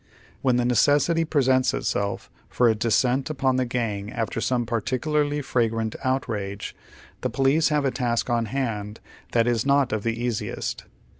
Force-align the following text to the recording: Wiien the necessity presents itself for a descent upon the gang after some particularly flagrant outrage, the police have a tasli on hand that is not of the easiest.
Wiien 0.43 0.57
the 0.57 0.65
necessity 0.65 1.23
presents 1.23 1.75
itself 1.75 2.31
for 2.49 2.67
a 2.67 2.73
descent 2.73 3.29
upon 3.29 3.57
the 3.57 3.67
gang 3.67 4.11
after 4.11 4.41
some 4.41 4.65
particularly 4.65 5.43
flagrant 5.43 5.95
outrage, 6.03 6.75
the 7.21 7.29
police 7.29 7.69
have 7.69 7.85
a 7.85 7.91
tasli 7.91 8.31
on 8.31 8.45
hand 8.45 8.99
that 9.33 9.45
is 9.45 9.63
not 9.63 9.93
of 9.93 10.01
the 10.01 10.19
easiest. 10.19 10.85